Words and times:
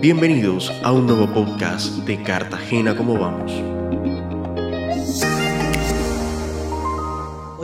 Bienvenidos 0.00 0.72
a 0.82 0.92
un 0.92 1.06
nuevo 1.06 1.26
podcast 1.26 1.92
de 2.06 2.22
Cartagena 2.22 2.96
como 2.96 3.18
vamos. 3.18 3.69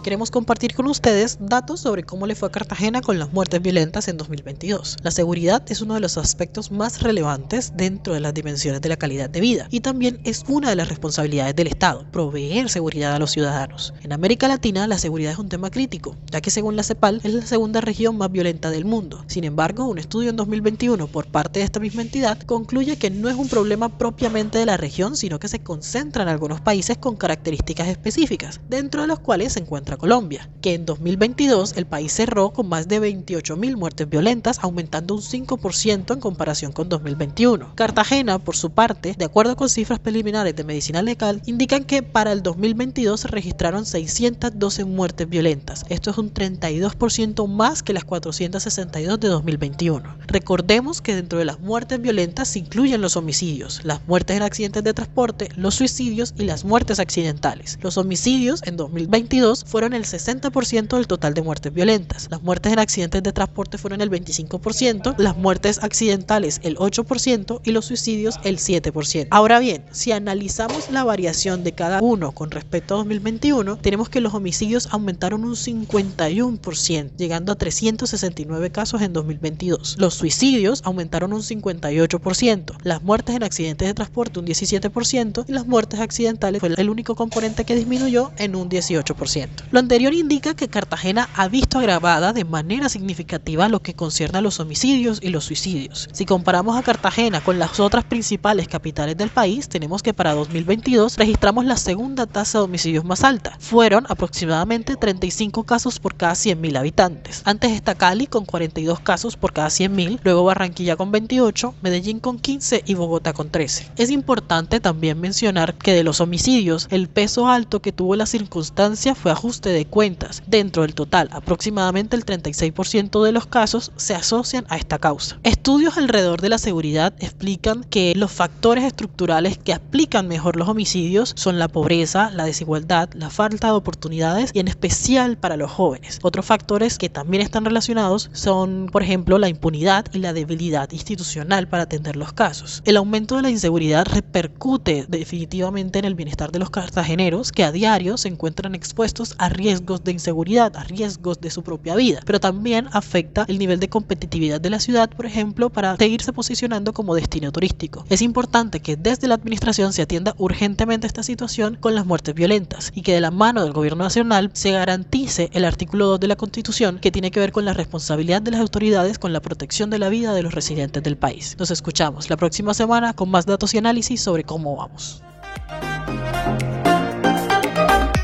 Queremos 0.00 0.30
compartir 0.30 0.74
con 0.74 0.86
ustedes 0.86 1.36
datos 1.40 1.80
sobre 1.80 2.04
cómo 2.04 2.26
le 2.26 2.34
fue 2.34 2.48
a 2.48 2.52
Cartagena 2.52 3.02
con 3.02 3.18
las 3.18 3.32
muertes 3.32 3.60
violentas 3.60 4.08
en 4.08 4.16
2022. 4.16 4.96
La 5.02 5.10
seguridad 5.10 5.62
es 5.68 5.82
uno 5.82 5.94
de 5.94 6.00
los 6.00 6.16
aspectos 6.16 6.70
más 6.70 7.02
relevantes 7.02 7.72
dentro 7.76 8.14
de 8.14 8.20
las 8.20 8.32
dimensiones 8.32 8.80
de 8.80 8.88
la 8.88 8.96
calidad 8.96 9.28
de 9.28 9.40
vida 9.40 9.66
y 9.70 9.80
también 9.80 10.20
es 10.24 10.44
una 10.48 10.70
de 10.70 10.76
las 10.76 10.88
responsabilidades 10.88 11.54
del 11.56 11.66
Estado, 11.66 12.06
proveer 12.10 12.70
seguridad 12.70 13.14
a 13.14 13.18
los 13.18 13.32
ciudadanos. 13.32 13.92
En 14.02 14.12
América 14.12 14.48
Latina 14.48 14.86
la 14.86 14.98
seguridad 14.98 15.32
es 15.32 15.38
un 15.38 15.48
tema 15.48 15.70
crítico, 15.70 16.16
ya 16.30 16.40
que 16.40 16.50
según 16.50 16.76
la 16.76 16.84
CEPAL 16.84 17.20
es 17.24 17.34
la 17.34 17.46
segunda 17.46 17.80
región 17.80 18.16
más 18.16 18.30
violenta 18.30 18.70
del 18.70 18.84
mundo. 18.84 19.24
Sin 19.26 19.44
embargo, 19.44 19.84
un 19.84 19.98
estudio 19.98 20.30
en 20.30 20.36
2021 20.36 21.06
por 21.08 21.26
parte 21.26 21.60
de 21.60 21.64
esta 21.64 21.80
misma 21.80 22.02
entidad 22.02 22.38
concluye 22.42 22.96
que 22.96 23.10
no 23.10 23.28
es 23.28 23.36
un 23.36 23.48
problema 23.48 23.98
propiamente 23.98 24.58
de 24.58 24.66
la 24.66 24.76
región, 24.76 25.16
sino 25.16 25.38
que 25.38 25.48
se 25.48 25.62
concentra 25.62 26.22
en 26.22 26.28
algunos 26.28 26.60
países 26.60 26.98
con 26.98 27.16
características 27.16 27.88
específicas, 27.88 28.60
dentro 28.68 29.02
de 29.02 29.08
los 29.08 29.18
cuales 29.18 29.52
se 29.52 29.60
encuentra 29.82 29.96
Colombia, 29.96 30.48
que 30.60 30.74
en 30.74 30.86
2022 30.86 31.76
el 31.76 31.86
país 31.86 32.12
cerró 32.12 32.50
con 32.50 32.68
más 32.68 32.86
de 32.86 33.00
28.000 33.00 33.76
muertes 33.76 34.08
violentas, 34.08 34.60
aumentando 34.62 35.14
un 35.14 35.20
5% 35.20 36.14
en 36.14 36.20
comparación 36.20 36.70
con 36.70 36.88
2021. 36.88 37.74
Cartagena, 37.74 38.38
por 38.38 38.54
su 38.54 38.70
parte, 38.70 39.16
de 39.18 39.24
acuerdo 39.24 39.56
con 39.56 39.68
cifras 39.68 39.98
preliminares 39.98 40.54
de 40.54 40.62
medicina 40.62 41.02
legal, 41.02 41.42
indican 41.46 41.82
que 41.84 42.04
para 42.04 42.30
el 42.30 42.44
2022 42.44 43.20
se 43.20 43.28
registraron 43.28 43.84
612 43.84 44.84
muertes 44.84 45.28
violentas. 45.28 45.84
Esto 45.88 46.10
es 46.10 46.18
un 46.18 46.32
32% 46.32 47.48
más 47.48 47.82
que 47.82 47.92
las 47.92 48.04
462 48.04 49.18
de 49.18 49.28
2021. 49.28 50.16
Recordemos 50.28 51.02
que 51.02 51.16
dentro 51.16 51.40
de 51.40 51.44
las 51.44 51.58
muertes 51.58 52.00
violentas 52.00 52.46
se 52.46 52.60
incluyen 52.60 53.00
los 53.00 53.16
homicidios, 53.16 53.80
las 53.82 54.06
muertes 54.06 54.36
en 54.36 54.44
accidentes 54.44 54.84
de 54.84 54.94
transporte, 54.94 55.48
los 55.56 55.74
suicidios 55.74 56.34
y 56.38 56.44
las 56.44 56.64
muertes 56.64 57.00
accidentales. 57.00 57.80
Los 57.82 57.98
homicidios 57.98 58.62
en 58.64 58.76
2022 58.76 59.64
fueron 59.72 59.94
el 59.94 60.04
60% 60.04 60.96
del 60.96 61.06
total 61.06 61.32
de 61.32 61.40
muertes 61.40 61.72
violentas. 61.72 62.28
Las 62.30 62.42
muertes 62.42 62.74
en 62.74 62.78
accidentes 62.78 63.22
de 63.22 63.32
transporte 63.32 63.78
fueron 63.78 64.02
el 64.02 64.10
25%, 64.10 65.14
las 65.16 65.34
muertes 65.38 65.82
accidentales 65.82 66.60
el 66.62 66.76
8% 66.76 67.62
y 67.64 67.70
los 67.70 67.86
suicidios 67.86 68.38
el 68.44 68.58
7%. 68.58 69.28
Ahora 69.30 69.60
bien, 69.60 69.82
si 69.90 70.12
analizamos 70.12 70.90
la 70.90 71.04
variación 71.04 71.64
de 71.64 71.72
cada 71.72 72.02
uno 72.02 72.32
con 72.32 72.50
respecto 72.50 72.92
a 72.92 72.98
2021, 72.98 73.78
tenemos 73.78 74.10
que 74.10 74.20
los 74.20 74.34
homicidios 74.34 74.88
aumentaron 74.90 75.42
un 75.42 75.56
51%, 75.56 77.16
llegando 77.16 77.52
a 77.52 77.54
369 77.54 78.70
casos 78.72 79.00
en 79.00 79.14
2022. 79.14 79.96
Los 79.98 80.12
suicidios 80.12 80.82
aumentaron 80.84 81.32
un 81.32 81.40
58%, 81.40 82.76
las 82.82 83.02
muertes 83.02 83.36
en 83.36 83.42
accidentes 83.42 83.88
de 83.88 83.94
transporte 83.94 84.38
un 84.38 84.44
17% 84.44 85.46
y 85.48 85.52
las 85.52 85.66
muertes 85.66 86.00
accidentales 86.00 86.60
fue 86.60 86.74
el 86.76 86.90
único 86.90 87.14
componente 87.14 87.64
que 87.64 87.74
disminuyó 87.74 88.32
en 88.36 88.54
un 88.54 88.68
18%. 88.68 89.61
Lo 89.70 89.78
anterior 89.78 90.12
indica 90.12 90.54
que 90.54 90.68
Cartagena 90.68 91.28
ha 91.34 91.48
visto 91.48 91.78
agravada 91.78 92.32
de 92.32 92.44
manera 92.44 92.88
significativa 92.88 93.68
lo 93.68 93.80
que 93.80 93.94
concierne 93.94 94.38
a 94.38 94.42
los 94.42 94.60
homicidios 94.60 95.18
y 95.22 95.28
los 95.28 95.44
suicidios. 95.44 96.08
Si 96.12 96.26
comparamos 96.26 96.76
a 96.76 96.82
Cartagena 96.82 97.40
con 97.40 97.58
las 97.58 97.80
otras 97.80 98.04
principales 98.04 98.68
capitales 98.68 99.16
del 99.16 99.30
país, 99.30 99.68
tenemos 99.68 100.02
que 100.02 100.12
para 100.12 100.34
2022 100.34 101.16
registramos 101.16 101.64
la 101.64 101.76
segunda 101.76 102.26
tasa 102.26 102.58
de 102.58 102.64
homicidios 102.64 103.04
más 103.04 103.24
alta. 103.24 103.56
Fueron 103.60 104.04
aproximadamente 104.08 104.96
35 104.96 105.64
casos 105.64 105.98
por 106.00 106.16
cada 106.16 106.32
100.000 106.34 106.76
habitantes. 106.76 107.42
Antes 107.44 107.72
está 107.72 107.94
Cali 107.94 108.26
con 108.26 108.44
42 108.44 109.00
casos 109.00 109.36
por 109.36 109.54
cada 109.54 109.68
100.000, 109.68 110.20
luego 110.22 110.44
Barranquilla 110.44 110.96
con 110.96 111.12
28, 111.12 111.74
Medellín 111.80 112.20
con 112.20 112.38
15 112.38 112.82
y 112.84 112.94
Bogotá 112.94 113.32
con 113.32 113.50
13. 113.50 113.92
Es 113.96 114.10
importante 114.10 114.80
también 114.80 115.20
mencionar 115.20 115.74
que 115.74 115.94
de 115.94 116.04
los 116.04 116.20
homicidios, 116.20 116.88
el 116.90 117.08
peso 117.08 117.48
alto 117.48 117.80
que 117.80 117.92
tuvo 117.92 118.16
la 118.16 118.26
circunstancia 118.26 119.14
fue 119.14 119.32
ajustado 119.32 119.51
de 119.60 119.84
cuentas. 119.84 120.42
Dentro 120.46 120.82
del 120.82 120.94
total, 120.94 121.28
aproximadamente 121.32 122.16
el 122.16 122.24
36% 122.24 123.22
de 123.24 123.32
los 123.32 123.46
casos 123.46 123.92
se 123.96 124.14
asocian 124.14 124.64
a 124.68 124.76
esta 124.76 124.98
causa. 124.98 125.38
Estudios 125.42 125.98
alrededor 125.98 126.40
de 126.40 126.48
la 126.48 126.58
seguridad 126.58 127.12
explican 127.18 127.84
que 127.84 128.14
los 128.16 128.32
factores 128.32 128.84
estructurales 128.84 129.58
que 129.58 129.72
aplican 129.72 130.28
mejor 130.28 130.56
los 130.56 130.68
homicidios 130.68 131.32
son 131.36 131.58
la 131.58 131.68
pobreza, 131.68 132.30
la 132.30 132.44
desigualdad, 132.44 133.10
la 133.14 133.30
falta 133.30 133.68
de 133.68 133.74
oportunidades 133.74 134.50
y 134.54 134.60
en 134.60 134.68
especial 134.68 135.36
para 135.36 135.56
los 135.56 135.70
jóvenes. 135.70 136.18
Otros 136.22 136.46
factores 136.46 136.98
que 136.98 137.08
también 137.08 137.42
están 137.42 137.64
relacionados 137.64 138.30
son, 138.32 138.88
por 138.90 139.02
ejemplo, 139.02 139.38
la 139.38 139.48
impunidad 139.48 140.06
y 140.12 140.18
la 140.18 140.32
debilidad 140.32 140.90
institucional 140.92 141.68
para 141.68 141.84
atender 141.84 142.16
los 142.16 142.32
casos. 142.32 142.82
El 142.84 142.96
aumento 142.96 143.36
de 143.36 143.42
la 143.42 143.50
inseguridad 143.50 144.06
repercute 144.06 145.06
definitivamente 145.08 145.98
en 145.98 146.04
el 146.04 146.14
bienestar 146.14 146.52
de 146.52 146.58
los 146.58 146.70
cartageneros 146.70 147.52
que 147.52 147.64
a 147.64 147.72
diario 147.72 148.16
se 148.16 148.28
encuentran 148.28 148.74
expuestos 148.74 149.34
a 149.42 149.48
riesgos 149.48 150.04
de 150.04 150.12
inseguridad, 150.12 150.76
a 150.76 150.84
riesgos 150.84 151.40
de 151.40 151.50
su 151.50 151.64
propia 151.64 151.96
vida, 151.96 152.20
pero 152.24 152.38
también 152.38 152.86
afecta 152.92 153.44
el 153.48 153.58
nivel 153.58 153.80
de 153.80 153.88
competitividad 153.88 154.60
de 154.60 154.70
la 154.70 154.78
ciudad, 154.78 155.10
por 155.10 155.26
ejemplo, 155.26 155.68
para 155.68 155.96
seguirse 155.96 156.32
posicionando 156.32 156.92
como 156.92 157.16
destino 157.16 157.50
turístico. 157.50 158.04
Es 158.08 158.22
importante 158.22 158.78
que 158.78 158.94
desde 158.94 159.26
la 159.26 159.34
administración 159.34 159.92
se 159.92 160.02
atienda 160.02 160.36
urgentemente 160.38 161.08
esta 161.08 161.24
situación 161.24 161.76
con 161.80 161.96
las 161.96 162.06
muertes 162.06 162.36
violentas 162.36 162.92
y 162.94 163.02
que 163.02 163.14
de 163.14 163.20
la 163.20 163.32
mano 163.32 163.64
del 163.64 163.72
gobierno 163.72 164.04
nacional 164.04 164.50
se 164.52 164.70
garantice 164.70 165.50
el 165.54 165.64
artículo 165.64 166.06
2 166.06 166.20
de 166.20 166.28
la 166.28 166.36
Constitución 166.36 167.00
que 167.00 167.10
tiene 167.10 167.32
que 167.32 167.40
ver 167.40 167.50
con 167.50 167.64
la 167.64 167.74
responsabilidad 167.74 168.42
de 168.42 168.52
las 168.52 168.60
autoridades 168.60 169.18
con 169.18 169.32
la 169.32 169.40
protección 169.40 169.90
de 169.90 169.98
la 169.98 170.08
vida 170.08 170.34
de 170.34 170.44
los 170.44 170.54
residentes 170.54 171.02
del 171.02 171.16
país. 171.16 171.56
Nos 171.58 171.72
escuchamos 171.72 172.30
la 172.30 172.36
próxima 172.36 172.74
semana 172.74 173.12
con 173.12 173.28
más 173.28 173.44
datos 173.44 173.74
y 173.74 173.78
análisis 173.78 174.20
sobre 174.20 174.44
cómo 174.44 174.76
vamos. 174.76 175.20